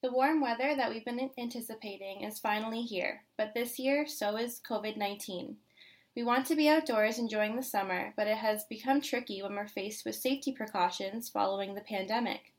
[0.00, 4.60] The warm weather that we've been anticipating is finally here, but this year so is
[4.68, 5.56] COVID 19.
[6.14, 9.66] We want to be outdoors enjoying the summer, but it has become tricky when we're
[9.66, 12.52] faced with safety precautions following the pandemic.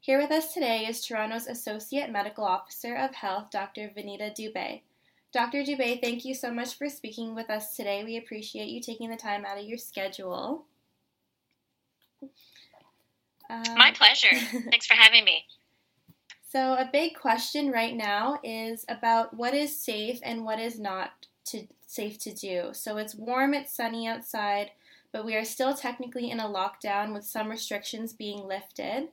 [0.00, 3.90] Here with us today is Toronto's Associate Medical Officer of Health, Dr.
[3.94, 4.82] Vinita Dubey.
[5.32, 5.62] Dr.
[5.62, 8.02] Dubey, thank you so much for speaking with us today.
[8.02, 10.64] We appreciate you taking the time out of your schedule.
[13.50, 14.34] Um, My pleasure.
[14.70, 15.44] Thanks for having me.
[16.50, 21.26] So, a big question right now is about what is safe and what is not
[21.48, 22.70] to, safe to do.
[22.72, 24.70] So, it's warm, it's sunny outside,
[25.12, 29.08] but we are still technically in a lockdown with some restrictions being lifted.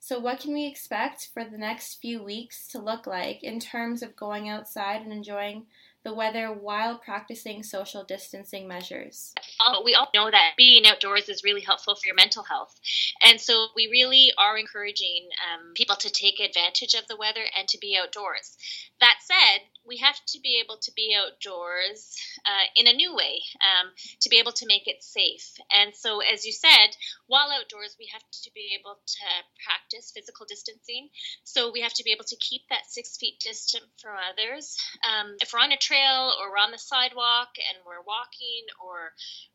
[0.00, 4.02] So, what can we expect for the next few weeks to look like in terms
[4.02, 5.66] of going outside and enjoying
[6.08, 9.34] the weather while practicing social distancing measures?
[9.60, 12.74] Oh, we all know that being outdoors is really helpful for your mental health.
[13.22, 17.68] And so we really are encouraging um, people to take advantage of the weather and
[17.68, 18.56] to be outdoors.
[19.00, 23.40] That said, we have to be able to be outdoors uh, in a new way
[23.64, 25.56] um, to be able to make it safe.
[25.72, 29.28] And so, as you said, while outdoors, we have to be able to
[29.64, 31.08] practice physical distancing.
[31.44, 34.76] So, we have to be able to keep that six feet distant from others.
[35.02, 35.97] Um, if we're on a trail
[36.38, 39.12] or we're on the sidewalk and we're walking or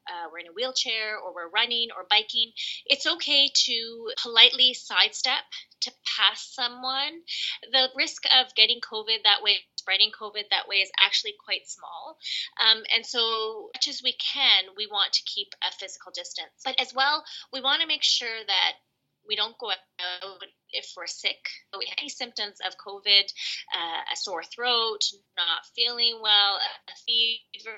[0.08, 2.52] uh, we're in a wheelchair or we're running or biking,
[2.86, 5.44] it's okay to politely sidestep
[5.82, 7.22] to pass someone.
[7.72, 12.18] The risk of getting COVID that way, spreading COVID that way, is actually quite small.
[12.60, 16.52] Um, and so, much as we can, we want to keep a physical distance.
[16.64, 18.74] But as well, we want to make sure that
[19.28, 21.38] we don't go out if we're sick.
[21.72, 23.26] So we have any symptoms of COVID,
[23.74, 25.02] uh, a sore throat,
[25.38, 27.78] not feeling well, a fever,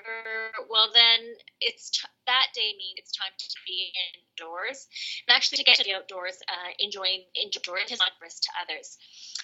[0.70, 1.20] well, then
[1.60, 4.88] it's t- that day means it's time to be indoors
[5.28, 8.98] and actually to get to the outdoors, uh, enjoying indoors is not risk to others.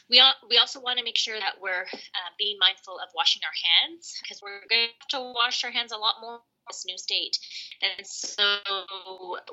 [0.08, 3.42] We, all, we also want to make sure that we're uh, being mindful of washing
[3.44, 6.84] our hands because we're going to have to wash our hands a lot more this
[6.86, 7.38] new state.
[7.82, 8.46] And so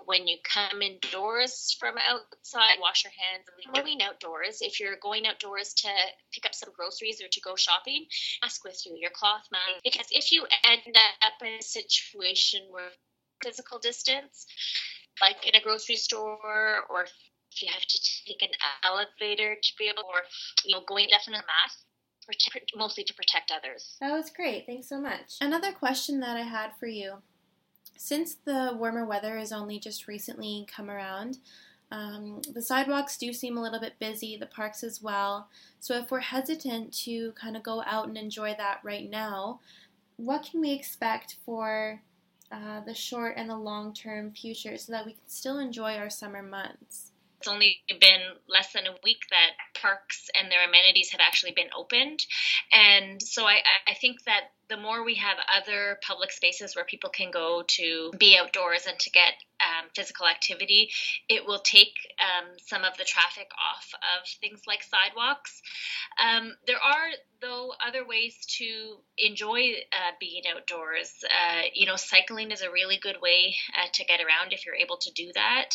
[0.05, 3.45] when you come indoors from outside, wash your hands.
[3.73, 5.89] Going outdoors, if you're going outdoors to
[6.33, 8.05] pick up some groceries or to go shopping,
[8.41, 9.81] mask with you, your cloth mask.
[9.83, 12.89] Because if you end up in a situation where
[13.43, 14.45] physical distance,
[15.21, 17.03] like in a grocery store or
[17.51, 18.53] if you have to take an
[18.85, 20.21] elevator to be able, or
[20.63, 21.79] you know, going definitely mask,
[22.75, 23.97] mostly to protect others.
[24.01, 24.65] That was great.
[24.65, 25.35] Thanks so much.
[25.41, 27.21] Another question that I had for you
[27.99, 31.37] since the warmer weather has only just recently come around,
[31.91, 35.49] um, the sidewalks do seem a little bit busy, the parks as well.
[35.81, 39.59] So, if we're hesitant to kind of go out and enjoy that right now,
[40.15, 42.01] what can we expect for
[42.51, 46.09] uh, the short and the long term future so that we can still enjoy our
[46.09, 47.11] summer months?
[47.39, 51.69] It's only been less than a week that parks and their amenities have actually been
[51.75, 52.19] opened.
[52.73, 57.09] And so I, I think that the more we have other public spaces where people
[57.09, 59.33] can go to be outdoors and to get
[59.79, 60.89] um, physical activity,
[61.27, 65.61] it will take um, some of the traffic off of things like sidewalks.
[66.19, 67.09] Um, there are,
[67.41, 71.13] though, other ways to enjoy uh, being outdoors.
[71.23, 74.75] Uh, you know, cycling is a really good way uh, to get around if you're
[74.75, 75.69] able to do that.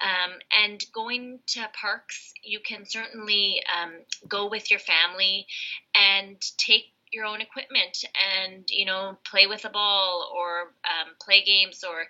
[0.00, 0.32] Um,
[0.64, 3.92] and going to parks, you can certainly um,
[4.28, 5.46] go with your family
[5.94, 8.04] and take your own equipment
[8.40, 12.00] and you know play with a ball or um, play games or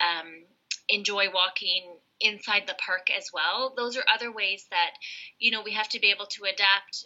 [0.00, 0.44] um,
[0.88, 4.90] enjoy walking inside the park as well those are other ways that
[5.38, 7.04] you know we have to be able to adapt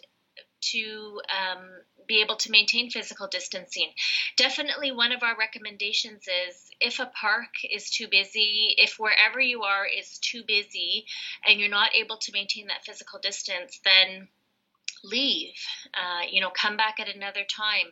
[0.71, 1.69] to um,
[2.07, 3.91] be able to maintain physical distancing.
[4.37, 9.63] Definitely, one of our recommendations is if a park is too busy, if wherever you
[9.63, 11.05] are is too busy,
[11.45, 14.27] and you're not able to maintain that physical distance, then
[15.03, 15.53] leave
[15.93, 17.87] uh, you know come back at another time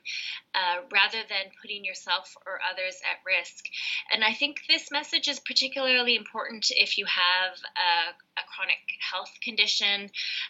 [0.56, 3.66] uh, rather than putting yourself or others at risk
[4.12, 9.32] and i think this message is particularly important if you have a, a chronic health
[9.44, 10.10] condition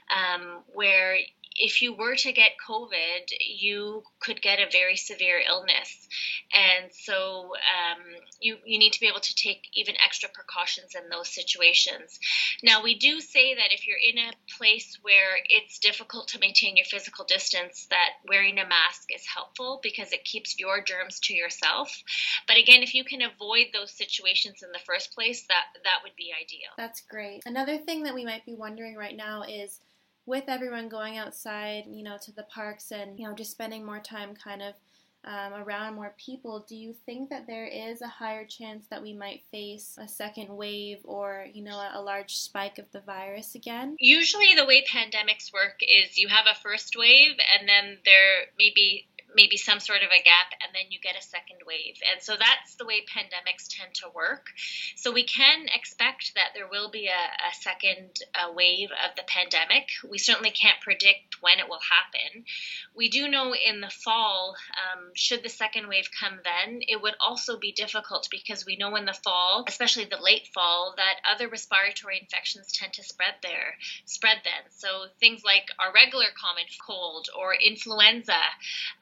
[0.10, 1.18] um, where
[1.56, 6.07] if you were to get COVID, you could get a very severe illness.
[6.53, 8.03] And so um,
[8.39, 12.19] you, you need to be able to take even extra precautions in those situations.
[12.61, 16.77] Now, we do say that if you're in a place where it's difficult to maintain
[16.77, 21.33] your physical distance, that wearing a mask is helpful because it keeps your germs to
[21.33, 22.03] yourself.
[22.47, 26.15] But again, if you can avoid those situations in the first place, that, that would
[26.15, 26.69] be ideal.
[26.77, 27.41] That's great.
[27.45, 29.79] Another thing that we might be wondering right now is
[30.25, 34.00] with everyone going outside, you know, to the parks and, you know, just spending more
[34.00, 34.73] time kind of
[35.25, 39.14] um, around more people, do you think that there is a higher chance that we
[39.14, 43.56] might face a second wave or, you know, a, a large spike of the virus
[43.56, 43.96] again?
[44.00, 48.72] Usually, the way pandemics work is you have a first wave, and then there may
[48.75, 51.97] be maybe some sort of a gap and then you get a second wave.
[52.12, 54.47] And so that's the way pandemics tend to work.
[54.95, 59.24] So we can expect that there will be a, a second uh, wave of the
[59.27, 59.89] pandemic.
[60.09, 62.45] We certainly can't predict when it will happen.
[62.95, 67.15] We do know in the fall, um, should the second wave come then, it would
[67.19, 71.47] also be difficult because we know in the fall, especially the late fall, that other
[71.47, 73.75] respiratory infections tend to spread there,
[74.06, 74.71] spread then.
[74.71, 78.41] So things like our regular common cold or influenza.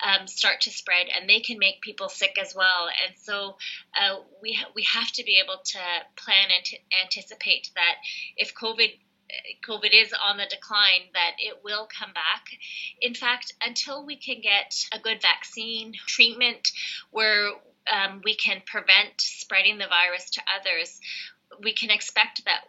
[0.06, 2.88] Um, um, start to spread, and they can make people sick as well.
[3.06, 3.58] And so
[4.00, 5.80] uh, we ha- we have to be able to
[6.16, 7.96] plan and to anticipate that
[8.38, 8.92] if COVID
[9.68, 12.48] COVID is on the decline, that it will come back.
[13.02, 16.70] In fact, until we can get a good vaccine treatment
[17.12, 17.52] where
[17.92, 21.00] um, we can prevent spreading the virus to others,
[21.64, 22.62] we can expect that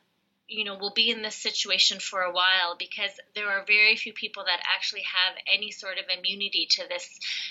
[0.52, 4.12] you know will be in this situation for a while because there are very few
[4.12, 7.08] people that actually have any sort of immunity to this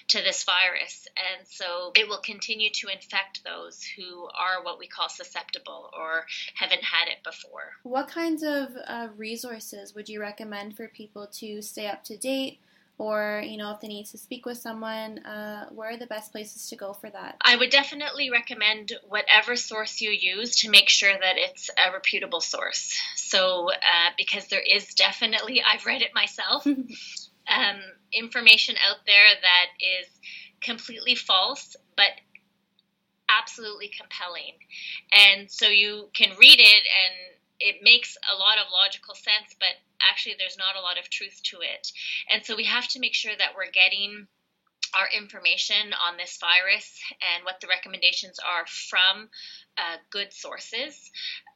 [0.08, 1.08] to this virus.
[1.18, 6.26] And so it will continue to infect those who are what we call susceptible or
[6.56, 7.74] haven't had it before.
[7.84, 12.60] What kinds of uh, resources would you recommend for people to stay up to date
[13.02, 16.32] or you know if they need to speak with someone uh, where are the best
[16.32, 17.36] places to go for that?
[17.42, 22.42] I would definitely recommend whatever source you use to make sure that it's a reputable
[22.42, 22.96] source.
[23.16, 27.80] So uh, because there is definitely i've read it myself um,
[28.14, 30.08] information out there that is
[30.62, 32.12] completely false but
[33.42, 34.54] absolutely compelling.
[35.12, 37.16] And so you can read it and
[37.60, 39.74] it makes a lot of logical sense but
[40.10, 41.88] actually there's not a lot of truth to it.
[42.32, 44.28] And so we have to make sure that we're getting
[44.94, 47.00] our information on this virus
[47.36, 49.30] and what the recommendations are from
[49.78, 51.12] uh, good sources.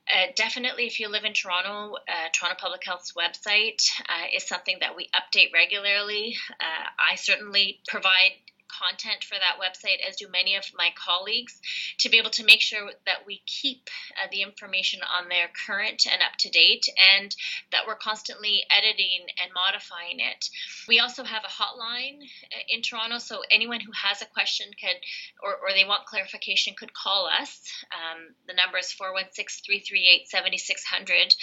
[0.08, 4.78] Uh, definitely, if you live in Toronto, uh, Toronto Public Health's website uh, is something
[4.80, 6.38] that we update regularly.
[6.52, 8.32] Uh, I certainly provide
[8.80, 11.60] content for that website, as do many of my colleagues,
[12.00, 13.90] to be able to make sure that we keep
[14.22, 16.88] uh, the information on there current and up to date,
[17.18, 17.36] and
[17.72, 20.50] that we're constantly editing and modifying it.
[20.88, 24.98] We also have a hotline uh, in Toronto, so anyone who has a question could,
[25.42, 27.62] or, or they want clarification, could call us.
[27.92, 31.36] Um, the number is 416 338 7600.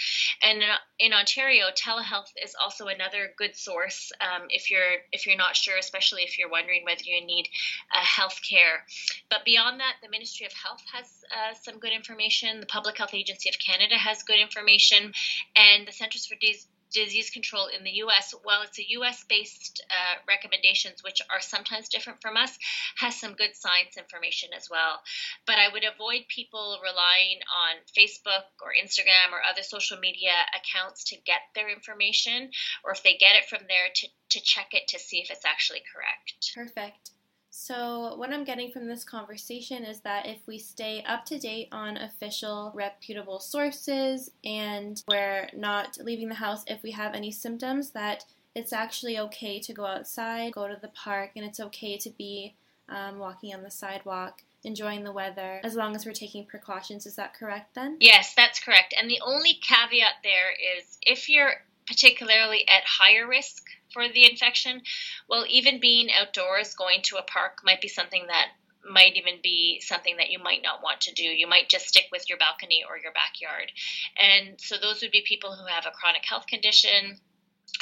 [0.43, 0.61] And
[0.99, 5.77] in, Ontario, telehealth is also another good source um, if you're if you're not sure,
[5.77, 7.47] especially if you're wondering whether you need
[7.95, 8.85] uh, health care.
[9.29, 12.59] But beyond that, the Ministry of Health has uh, some good information.
[12.59, 15.13] The Public Health Agency of Canada has good information,
[15.55, 19.83] and the Centers for Disease disease control in the US, while it's a US based
[19.89, 22.57] uh, recommendations, which are sometimes different from us,
[22.97, 25.01] has some good science information as well.
[25.45, 31.05] But I would avoid people relying on Facebook or Instagram or other social media accounts
[31.05, 32.51] to get their information,
[32.83, 35.45] or if they get it from there, to, to check it to see if it's
[35.45, 36.53] actually correct.
[36.55, 37.11] Perfect.
[37.55, 41.67] So, what I'm getting from this conversation is that if we stay up to date
[41.71, 47.91] on official, reputable sources and we're not leaving the house if we have any symptoms,
[47.91, 52.09] that it's actually okay to go outside, go to the park, and it's okay to
[52.09, 52.55] be
[52.89, 57.05] um, walking on the sidewalk enjoying the weather as long as we're taking precautions.
[57.05, 57.97] Is that correct then?
[57.99, 58.95] Yes, that's correct.
[58.99, 61.53] And the only caveat there is if you're
[61.85, 64.81] particularly at higher risk for the infection,
[65.29, 68.49] well, even being outdoors, going to a park might be something that
[68.89, 71.23] might even be something that you might not want to do.
[71.23, 73.71] You might just stick with your balcony or your backyard.
[74.17, 77.17] And so those would be people who have a chronic health condition,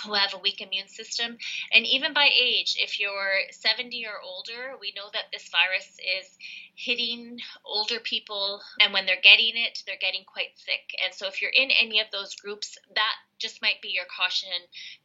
[0.05, 1.37] who have a weak immune system.
[1.73, 6.37] And even by age, if you're 70 or older, we know that this virus is
[6.75, 8.61] hitting older people.
[8.79, 10.95] And when they're getting it, they're getting quite sick.
[11.03, 14.49] And so if you're in any of those groups, that just might be your caution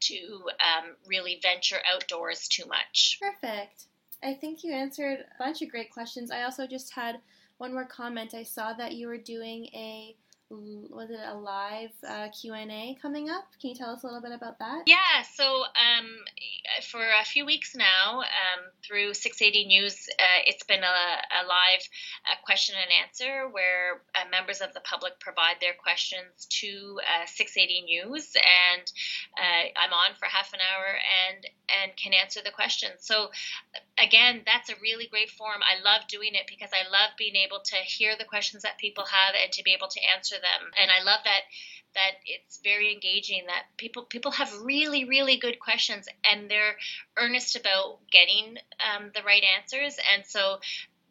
[0.00, 0.16] to
[0.60, 3.18] um, really venture outdoors too much.
[3.20, 3.84] Perfect.
[4.22, 6.30] I think you answered a bunch of great questions.
[6.30, 7.16] I also just had
[7.58, 8.34] one more comment.
[8.34, 10.16] I saw that you were doing a
[10.50, 13.44] was it a live uh, q&a coming up?
[13.60, 14.84] Can you tell us a little bit about that?
[14.86, 16.06] Yeah so um,
[16.90, 21.82] for a few weeks now um, through 680 news uh, it's been a, a live
[22.30, 27.26] uh, question and answer where uh, members of the public provide their questions to uh,
[27.26, 28.92] 680 news and
[29.76, 30.86] i'm on for half an hour
[31.28, 31.46] and
[31.82, 32.94] and can answer the questions.
[33.00, 33.30] So
[33.98, 37.60] again that's a really great forum i love doing it because i love being able
[37.64, 40.70] to hear the questions that people have and to be able to answer them.
[40.80, 41.42] And I love that
[41.94, 46.76] that it's very engaging that people people have really really good questions and they're
[47.16, 50.58] earnest about getting um, the right answers and so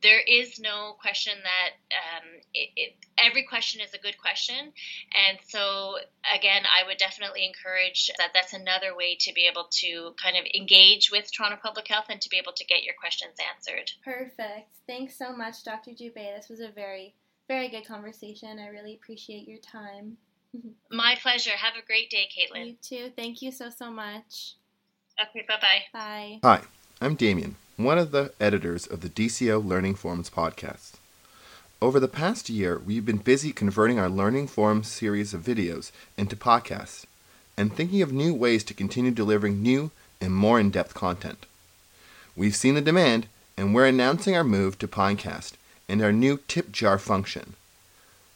[0.06, 5.38] there is no question that um, it, it, every question is a good question and
[5.48, 5.96] so
[6.34, 10.46] again i would definitely encourage that that's another way to be able to kind of
[10.54, 14.70] engage with toronto public health and to be able to get your questions answered perfect
[14.86, 17.16] thanks so much dr dubey this was a very
[17.48, 18.60] very good conversation.
[18.60, 20.18] I really appreciate your time.
[20.90, 21.52] My pleasure.
[21.52, 22.68] Have a great day, Caitlin.
[22.68, 23.12] You too.
[23.16, 24.56] Thank you so, so much.
[25.22, 25.84] Okay, bye-bye.
[25.94, 26.40] Bye.
[26.44, 26.62] Hi,
[27.02, 30.94] I'm Damien, one of the editors of the DCO Learning Forums podcast.
[31.82, 36.38] Over the past year, we've been busy converting our Learning Forums series of videos into
[36.38, 37.06] podcasts
[37.58, 39.92] and thinking of new ways to continue delivering new
[40.22, 41.46] and more in depth content.
[42.36, 43.28] We've seen the demand,
[43.58, 45.54] and we're announcing our move to Pinecast
[45.90, 47.56] and our new tip jar function.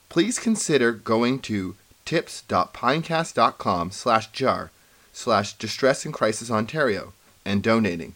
[0.09, 4.71] Please consider going to tips.pinecast.com slash jar
[5.13, 7.13] slash distress and crisis Ontario
[7.45, 8.15] and donating.